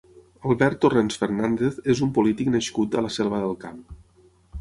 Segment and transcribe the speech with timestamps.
[0.51, 3.77] Albert Torrents Fernández és un polític nascut a la Selva del Camp.